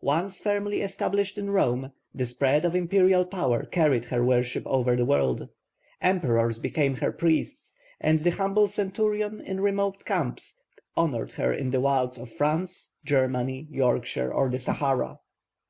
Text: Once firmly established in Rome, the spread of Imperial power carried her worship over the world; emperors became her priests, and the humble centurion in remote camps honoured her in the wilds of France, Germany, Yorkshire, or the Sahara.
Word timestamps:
Once 0.00 0.40
firmly 0.40 0.80
established 0.80 1.36
in 1.36 1.50
Rome, 1.50 1.92
the 2.14 2.24
spread 2.24 2.64
of 2.64 2.74
Imperial 2.74 3.26
power 3.26 3.66
carried 3.66 4.06
her 4.06 4.24
worship 4.24 4.66
over 4.66 4.96
the 4.96 5.04
world; 5.04 5.50
emperors 6.00 6.58
became 6.58 6.94
her 6.94 7.12
priests, 7.12 7.74
and 8.00 8.18
the 8.20 8.30
humble 8.30 8.66
centurion 8.68 9.42
in 9.42 9.60
remote 9.60 10.06
camps 10.06 10.58
honoured 10.96 11.32
her 11.32 11.52
in 11.52 11.72
the 11.72 11.80
wilds 11.82 12.16
of 12.16 12.32
France, 12.32 12.92
Germany, 13.04 13.66
Yorkshire, 13.70 14.32
or 14.32 14.48
the 14.48 14.58
Sahara. 14.60 15.18